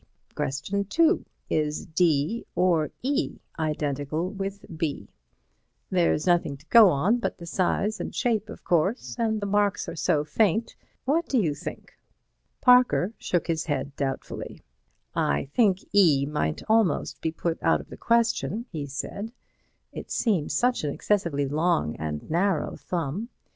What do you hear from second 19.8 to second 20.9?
"it seems such